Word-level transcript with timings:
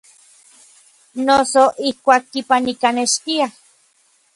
Noso 1.27 1.63
ijkuak 1.91 2.23
kipanijkanextiaj. 2.31 3.51